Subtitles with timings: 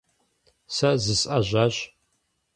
[0.75, 1.75] Сэ зысӀэжьащ.